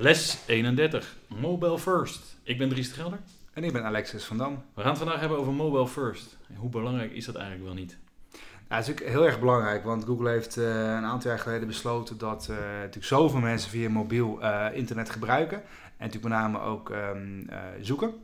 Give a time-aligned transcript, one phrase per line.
[0.00, 2.36] Les 31, Mobile First.
[2.42, 3.18] Ik ben Dries de Gelder.
[3.52, 4.62] En ik ben Alexis van Dam.
[4.74, 6.36] We gaan het vandaag hebben over Mobile First.
[6.56, 7.96] Hoe belangrijk is dat eigenlijk wel niet?
[8.30, 11.66] Nou, het is natuurlijk heel erg belangrijk, want Google heeft uh, een aantal jaar geleden
[11.66, 15.56] besloten dat uh, natuurlijk zoveel mensen via mobiel uh, internet gebruiken.
[15.56, 17.48] En natuurlijk met name ook um,
[17.80, 18.14] zoeken.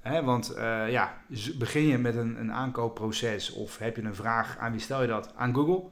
[0.00, 0.54] Hè, want
[0.88, 1.22] ja,
[1.58, 5.08] begin je met een, een aankoopproces of heb je een vraag, aan wie stel je
[5.08, 5.32] dat?
[5.36, 5.82] Aan Google.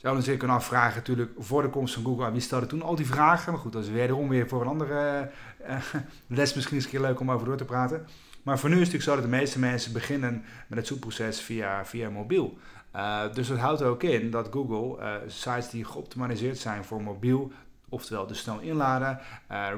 [0.00, 2.96] Zouden zich kunnen afvragen natuurlijk voor de komst van Google, aan wie stelde toen al
[2.96, 3.52] die vragen?
[3.52, 5.30] Maar goed, dat is wederom weer voor een andere
[5.68, 5.76] uh,
[6.26, 8.06] les misschien eens een keer leuk om over door te praten.
[8.42, 11.40] Maar voor nu is het natuurlijk zo dat de meeste mensen beginnen met het zoekproces
[11.40, 12.58] via, via mobiel.
[12.96, 17.52] Uh, dus dat houdt ook in dat Google uh, sites die geoptimaliseerd zijn voor mobiel,
[17.88, 19.20] oftewel dus snel inladen,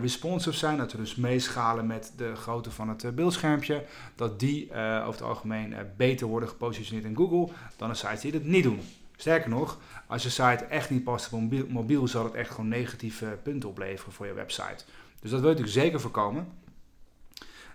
[0.01, 5.13] responsive zijn, dat we dus meeschalen met de grootte van het beeldschermpje, dat die over
[5.13, 8.81] het algemeen beter worden gepositioneerd in Google dan de sites die dat niet doen.
[9.17, 12.69] Sterker nog, als je site echt niet past op mobiel, mobiel zal het echt gewoon
[12.69, 14.85] negatieve punten opleveren voor je website.
[15.21, 16.47] Dus dat wil je natuurlijk zeker voorkomen.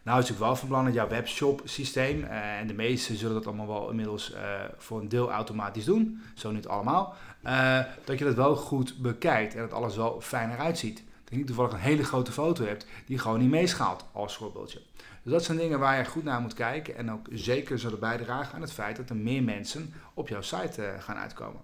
[0.08, 3.36] Nou is het wel van belang dat jouw webshop systeem, uh, en de meesten zullen
[3.36, 4.40] dat allemaal wel inmiddels uh,
[4.78, 9.56] voor een deel automatisch doen, zo niet allemaal, uh, dat je dat wel goed bekijkt
[9.56, 11.04] en dat alles wel fijn eruit ziet.
[11.28, 14.82] Dat je niet toevallig een hele grote foto hebt die gewoon niet meeschaalt als voorbeeldje.
[15.24, 18.56] Dus dat zijn dingen waar je goed naar moet kijken en ook zeker zullen bijdragen
[18.56, 21.62] aan het feit dat er meer mensen op jouw site gaan uitkomen.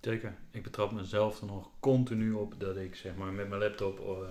[0.00, 0.34] Zeker.
[0.50, 4.26] Ik betrap mezelf er nog continu op dat ik zeg maar met mijn laptop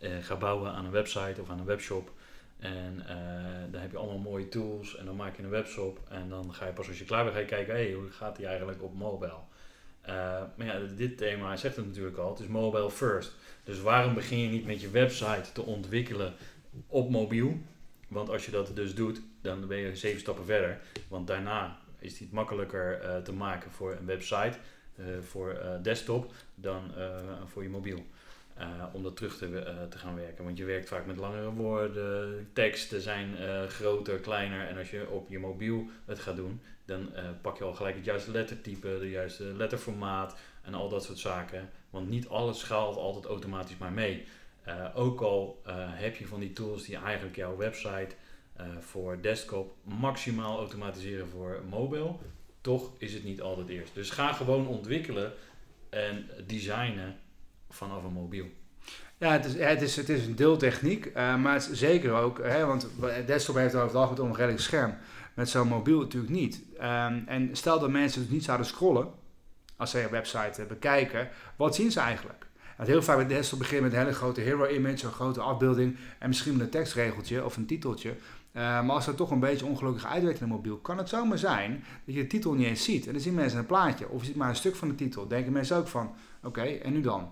[0.00, 2.12] uh, ga bouwen aan een website of aan een webshop.
[2.58, 6.00] En uh, dan heb je allemaal mooie tools en dan maak je een webshop.
[6.08, 8.36] En dan ga je pas als je klaar bent ga je kijken, hey, hoe gaat
[8.36, 9.38] die eigenlijk op mobile?
[10.08, 13.34] Uh, maar ja, dit thema zegt het natuurlijk al, het is mobile first.
[13.64, 16.34] Dus waarom begin je niet met je website te ontwikkelen
[16.86, 17.58] op mobiel?
[18.08, 20.80] Want als je dat dus doet, dan ben je zeven stappen verder.
[21.08, 24.58] Want daarna is het makkelijker uh, te maken voor een website,
[25.20, 26.92] voor desktop, dan
[27.46, 28.04] voor je mobiel.
[28.60, 30.44] Uh, om dat terug te, uh, te gaan werken.
[30.44, 34.68] Want je werkt vaak met langere woorden, teksten zijn uh, groter, kleiner.
[34.68, 37.10] En als je op je mobiel het gaat doen, dan
[37.42, 41.70] pak je al gelijk het juiste lettertype, de juiste letterformaat en al dat soort zaken.
[41.90, 44.26] Want niet alles schaalt altijd automatisch maar mee.
[44.94, 48.14] ook al heb je van die tools die eigenlijk jouw website
[48.80, 52.14] voor desktop maximaal automatiseren voor mobile,
[52.60, 53.94] toch is het niet altijd eerst.
[53.94, 55.32] Dus ga gewoon ontwikkelen
[55.90, 57.18] en designen
[57.70, 58.46] vanaf een mobiel.
[59.18, 62.88] Ja, het is, het is, het is een deeltechniek, uh, maar zeker ook, hè, want
[63.26, 64.94] desktop heeft over het algemeen een redelijk scherm.
[65.34, 66.62] Met zo'n mobiel natuurlijk niet.
[66.74, 69.08] Um, en stel dat mensen dus niet zouden scrollen,
[69.76, 72.46] als ze je website uh, bekijken, wat zien ze eigenlijk?
[72.76, 75.96] Want heel vaak met desktop beginnen met een hele grote hero image, een grote afbeelding
[76.18, 78.10] en misschien een tekstregeltje of een titeltje.
[78.10, 81.38] Uh, maar als het toch een beetje ongelukkig uitwerkt in een mobiel, kan het zomaar
[81.38, 83.06] zijn dat je de titel niet eens ziet.
[83.06, 85.28] En dan zien mensen een plaatje of je ziet maar een stuk van de titel.
[85.28, 87.30] Denken mensen ook van, oké, en nu dan?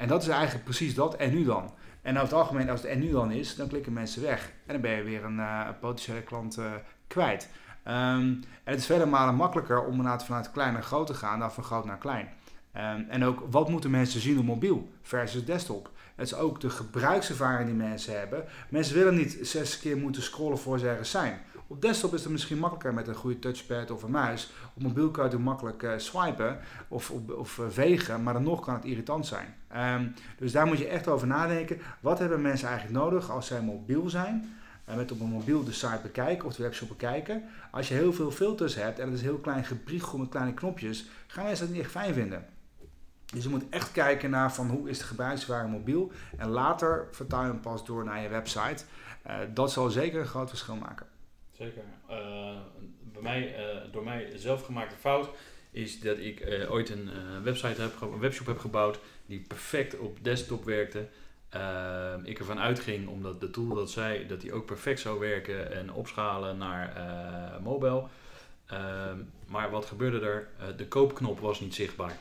[0.00, 1.70] En dat is eigenlijk precies dat, en nu dan?
[2.02, 4.52] En over het algemeen, als het en nu dan is, dan klikken mensen weg.
[4.66, 6.64] En dan ben je weer een uh, potentiële klant uh,
[7.06, 7.48] kwijt.
[7.84, 11.52] Um, en het is vele malen makkelijker om vanuit klein naar groot te gaan dan
[11.52, 12.28] van groot naar klein.
[12.76, 15.90] Um, en ook wat moeten mensen zien op mobiel versus desktop.
[16.16, 18.44] Het is ook de gebruikservaring die mensen hebben.
[18.68, 21.40] Mensen willen niet zes keer moeten scrollen voor ze ergens zijn.
[21.70, 24.50] Op desktop is het misschien makkelijker met een goede touchpad of een muis.
[24.74, 26.58] Op mobiel kan je het makkelijk uh, swipen
[26.88, 29.54] of, of, uh, vegen, maar dan nog kan het irritant zijn.
[29.76, 31.80] Um, dus daar moet je echt over nadenken.
[32.00, 34.58] Wat hebben mensen eigenlijk nodig als zij mobiel zijn?
[34.88, 37.42] Uh, met op een mobiel de site bekijken of de webshop bekijken.
[37.70, 41.08] Als je heel veel filters hebt en het is heel klein gepriegel met kleine knopjes,
[41.26, 42.46] gaan mensen dat niet echt fijn vinden.
[43.26, 47.42] Dus je moet echt kijken naar van hoe is de gebruikswaarde mobiel en later vertaal
[47.42, 48.84] je hem pas door naar je website.
[49.54, 51.09] dat zal zeker een groot verschil maken.
[51.60, 51.82] Zeker.
[52.10, 52.56] Uh,
[53.12, 55.28] bij mij, uh, door mij zelf gemaakte fout
[55.70, 57.10] is dat ik uh, ooit een
[57.42, 61.06] website heb, een webshop heb gebouwd die perfect op desktop werkte.
[62.24, 65.92] ik ervan uitging, omdat de tool dat zei, dat die ook perfect zou werken en
[65.92, 66.92] opschalen naar
[67.62, 68.04] mobile.
[69.46, 70.48] maar wat gebeurde er?
[70.76, 72.18] de koopknop was niet zichtbaar.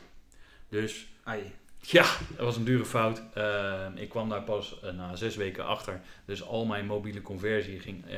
[0.69, 1.53] Dus Ai.
[1.81, 2.03] Ja,
[2.36, 3.21] dat was een dure fout.
[3.38, 6.01] Uh, ik kwam daar pas uh, na zes weken achter.
[6.25, 8.18] Dus al mijn mobiele conversie ging uh,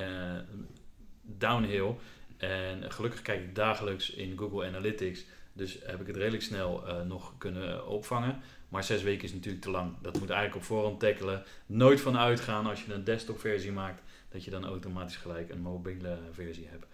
[1.38, 1.96] downhill.
[2.42, 7.02] En gelukkig kijk ik dagelijks in Google Analytics Dus heb ik het redelijk snel eh,
[7.02, 8.42] nog kunnen opvangen.
[8.70, 9.94] Maar zes weken is natuurlijk te lang.
[10.02, 11.44] Dat moet eigenlijk op voorhand tackelen.
[11.66, 15.62] Nooit van uitgaan als je een desktop versie maakt, dat je dan automatisch gelijk een
[15.62, 16.86] mobiele versie hebt.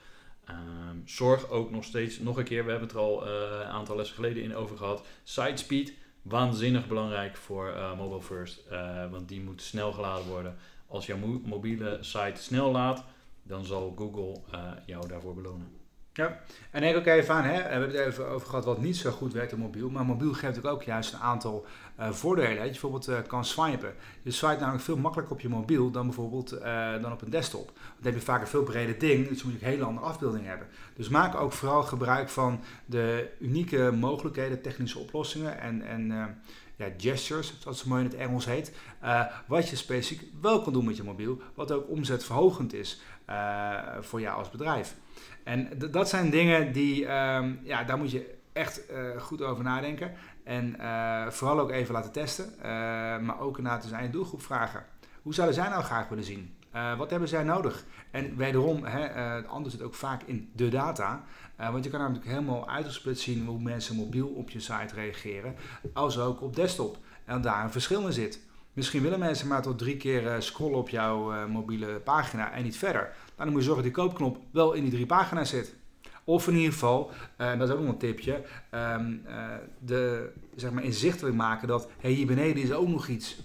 [0.46, 3.96] Ehm, zorg ook nog steeds, nog een keer, we hebben het er al een aantal
[3.96, 5.06] lessen geleden in over gehad.
[5.24, 8.64] Site speed, waanzinnig belangrijk voor mobile first.
[9.12, 10.58] want die moet snel geladen worden.
[10.88, 13.06] Als jouw mobiele site snel laat,
[13.48, 15.78] dan zal Google uh, jou daarvoor belonen.
[16.18, 16.40] Ja,
[16.72, 19.12] en denk ook even aan, hè, we hebben het even over gehad wat niet zo
[19.12, 19.90] goed werkt op mobiel.
[19.90, 21.66] Maar mobiel geeft ook juist een aantal
[22.00, 22.56] uh, voordelen.
[22.56, 23.94] Dat je bijvoorbeeld uh, kan swipen.
[24.22, 26.50] Je swipe namelijk veel makkelijker op je mobiel dan bijvoorbeeld
[27.02, 27.66] dan op een desktop.
[27.66, 30.46] Dan heb je vaak een veel breder ding, dus moet je een hele andere afbeelding
[30.46, 30.68] hebben.
[30.96, 36.08] Dus maak ook vooral gebruik van de unieke mogelijkheden, technische oplossingen en, en
[36.76, 38.72] ja, gestures, zoals het mooi in het Engels heet.
[39.48, 43.02] wat je specifiek wel kan doen met je mobiel, wat ook omzetverhogend is.
[43.28, 44.96] Eh, voor jou als bedrijf.
[45.44, 50.12] En dat zijn dingen die, um, ja, daar moet je echt uh, goed over nadenken.
[50.44, 52.54] En uh, vooral ook even laten testen.
[53.26, 54.86] maar ook inderdaad dus je doelgroep vragen.
[55.22, 56.56] Hoe zouden zij nou graag willen zien?
[56.98, 57.86] wat hebben zij nodig?
[58.12, 59.00] En wederom, hè,
[59.36, 61.24] het andere zit ook vaak in de data.
[61.58, 65.56] want je kan namelijk helemaal uitgesplit zien hoe mensen mobiel op je site reageren.
[65.94, 66.98] Als ook op desktop.
[67.26, 68.47] En daar een verschil in zit.
[68.78, 72.64] Misschien willen mensen maar tot drie keer eh, scrollen op jouw uh, mobiele pagina en
[72.64, 73.02] niet verder.
[73.02, 75.76] Nou, dan moet je zorgen dat die koopknop wel in die drie pagina's zit.
[76.24, 78.42] Of in ieder geval, uh, dat is ook nog een tipje,
[78.72, 79.26] um,
[79.80, 83.36] de, zeg maar inzichtelijk maken dat hey, hier beneden is ook nog iets.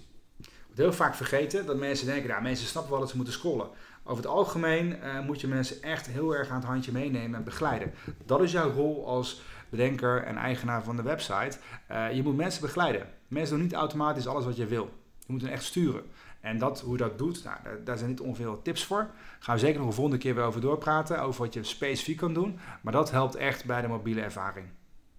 [0.65, 3.67] Wordt heel vaak vergeten dat mensen denken, nou, mensen snappen wel dat ze moeten scrollen.
[4.03, 7.93] Over het algemeen moet je mensen echt heel erg aan het handje meenemen en begeleiden.
[8.25, 11.57] Dat is jouw rol als bedenker en eigenaar van de website.
[12.13, 13.07] je moet mensen begeleiden.
[13.27, 15.01] Mensen doen niet automatisch alles wat je wil.
[15.25, 16.03] Je moet hem echt sturen.
[16.39, 19.09] En dat, hoe dat doet, nou, daar, zijn niet ongeveer tips voor.
[19.39, 21.21] Gaan we zeker nog een volgende keer weer over doorpraten.
[21.21, 22.59] Over wat je specifiek kan doen.
[22.81, 24.67] Maar dat helpt echt bij de mobiele ervaring.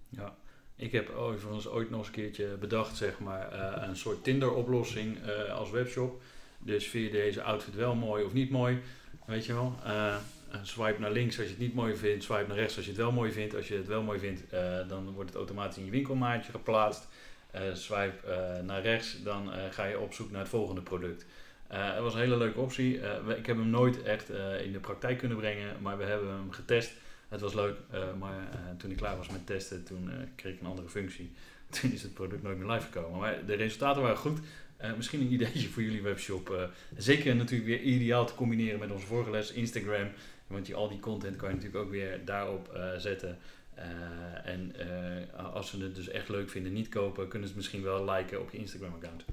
[0.09, 0.35] Ja,
[0.75, 5.17] ik heb overigens ooit nog eens een keertje bedacht, zeg maar, uh, een soort Tinder-oplossing
[5.25, 6.21] uh, als webshop.
[6.59, 8.81] Dus vind je deze outfit wel mooi of niet mooi?
[9.25, 9.75] Weet je wel?
[9.85, 10.15] Uh,
[10.61, 12.23] swipe naar links als je het niet mooi vindt.
[12.23, 13.55] Swipe naar rechts als je het wel mooi vindt.
[13.55, 14.43] Als je het wel mooi vindt,
[14.87, 17.07] dan wordt het automatisch in je winkelmaatje geplaatst.
[17.55, 21.25] Uh, swipe uh, naar rechts, dan uh, ga je op zoek naar het volgende product.
[21.67, 22.99] Het was een hele leuke optie.
[23.37, 24.29] ik heb hem nooit echt
[24.63, 26.91] in de praktijk kunnen brengen, maar we hebben hem getest.
[27.29, 27.75] Het was leuk,
[28.19, 31.31] maar toen ik klaar was met testen, toen kreeg ik een andere functie.
[31.81, 33.19] Toen is het product nooit meer live gekomen.
[33.19, 34.39] Maar de resultaten waren goed.
[34.97, 36.69] misschien een ideetje voor jullie webshop.
[36.97, 40.07] zeker natuurlijk weer ideaal te combineren met onze vorige les, Instagram.
[40.47, 43.37] Want je, al die content kan je natuurlijk ook weer daarop zetten.
[43.77, 44.73] Uh, en
[45.37, 48.11] uh, als ze het dus echt leuk vinden, niet kopen, kunnen ze het misschien wel
[48.11, 49.25] liken op je Instagram-account.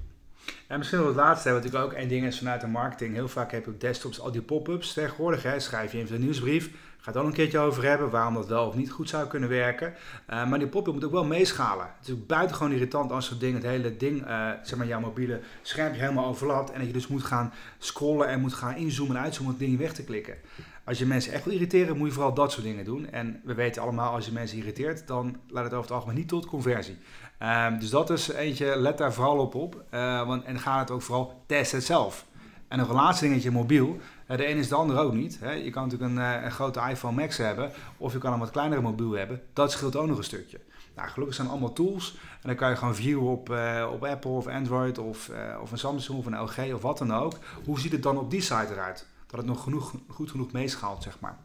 [0.67, 3.13] En misschien nog het laatste, wat natuurlijk ook één ding is vanuit de marketing.
[3.13, 5.43] Heel vaak heb je op desktops al die pop-ups tegenwoordig.
[5.43, 6.69] Hè, schrijf je even een nieuwsbrief.
[6.97, 9.49] Ga het dan een keertje over hebben waarom dat wel of niet goed zou kunnen
[9.49, 9.93] werken.
[10.29, 11.85] Uh, maar die pop-up moet ook wel meeschalen.
[11.97, 14.25] Het is ook buitengewoon irritant als zo'n ding, het hele ding,
[14.63, 16.71] zeg maar jouw mobiele schermpje helemaal overlapt.
[16.71, 19.69] En dat je dus moet gaan scrollen en moet gaan inzoomen en uitzoomen om het
[19.69, 20.35] ding weg te klikken.
[20.85, 23.09] Als je mensen echt wil irriteren, moet je vooral dat soort dingen doen.
[23.09, 26.27] En we weten allemaal, als je mensen irriteert, dan leidt het over het algemeen niet
[26.27, 26.97] tot conversie.
[27.39, 29.83] Um, dus dat is eentje, let daar vooral op op.
[29.93, 32.25] Uh, want, en ga het ook vooral testen zelf.
[32.67, 33.97] En een laatste dingetje, mobiel.
[34.27, 35.39] Uh, de een is de ander ook niet.
[35.63, 38.51] Je kan natuurlijk een, uh, een, grote iPhone Max hebben, of je kan een wat
[38.51, 39.41] kleinere mobiel hebben.
[39.53, 40.59] Dat scheelt ook nog een stukje.
[40.95, 42.17] Nou, gelukkig zijn allemaal tools.
[42.41, 43.49] En dan kan je gewoon viewen op,
[43.91, 45.31] op Apple of Android of,
[45.61, 47.33] of een Samsung of een LG of wat dan ook.
[47.65, 49.07] Hoe ziet het dan op die site eruit?
[49.37, 51.39] Dat het nog genoeg, goed genoeg meeschaalt, zeg maar.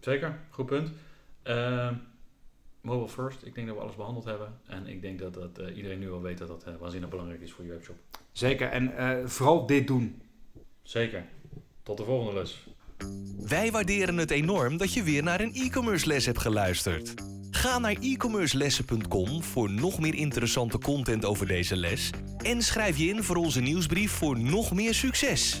[0.00, 0.90] Zeker, goed punt.
[1.44, 1.90] Uh,
[2.80, 4.60] mobile first, ik denk dat we alles behandeld hebben.
[4.66, 7.40] En ik denk dat, dat uh, iedereen nu al weet dat dat uh, waanzinnig belangrijk
[7.40, 7.96] is voor je webshop.
[8.32, 10.22] Zeker, en eh, vooral dit doen.
[10.82, 11.24] Zeker.
[11.82, 12.66] Tot de volgende les.
[13.38, 17.14] Wij waarderen het enorm dat je weer naar een e-commerce les hebt geluisterd.
[17.50, 22.10] Ga naar e-commercelessen.com voor nog meer interessante content over deze les.
[22.38, 25.60] En schrijf je in voor onze nieuwsbrief voor nog meer succes.